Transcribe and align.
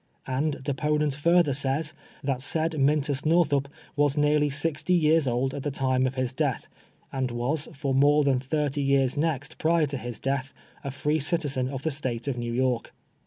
And 0.25 0.63
deponent 0.63 1.13
further 1.13 1.53
says, 1.53 1.93
that 2.23 2.41
said 2.41 2.79
Min 2.79 3.01
tiis 3.01 3.23
Northup 3.23 3.67
was 3.95 4.17
nearly 4.17 4.49
sixty 4.49 4.93
years 4.95 5.27
old 5.27 5.53
at 5.53 5.61
the 5.61 5.69
time 5.69 6.07
of 6.07 6.15
his 6.15 6.33
death, 6.33 6.67
and 7.13 7.29
was, 7.29 7.67
f()r 7.67 7.93
more 7.93 8.23
than 8.23 8.39
thirty 8.39 8.81
years 8.81 9.15
next 9.15 9.59
prior 9.59 9.85
to 9.85 9.97
his 9.97 10.17
death, 10.17 10.55
a 10.83 10.89
free 10.89 11.19
citizen 11.19 11.69
of 11.69 11.83
the 11.83 11.91
State 11.91 12.27
of 12.27 12.35
New 12.35 12.51
York. 12.51 12.95